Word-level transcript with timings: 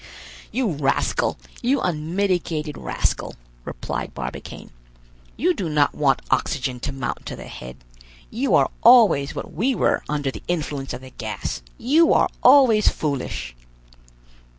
"You 0.51 0.71
rascal, 0.71 1.37
you 1.61 1.79
unmitigated 1.79 2.75
rascal," 2.75 3.35
replied 3.65 4.15
Barbicane, 4.15 4.71
"you 5.37 5.53
do 5.53 5.69
not 5.69 5.93
want 5.93 6.23
oxygen 6.31 6.79
to 6.79 6.91
mount 6.91 7.23
to 7.27 7.35
the 7.35 7.45
head. 7.45 7.77
You 8.31 8.55
are 8.55 8.71
always 8.81 9.35
what 9.35 9.53
we 9.53 9.75
were 9.75 10.01
under 10.09 10.31
the 10.31 10.41
influence 10.47 10.93
of 10.93 11.01
the 11.01 11.11
gas; 11.11 11.61
you 11.77 12.13
are 12.13 12.29
always 12.41 12.87
foolish!" 12.87 13.53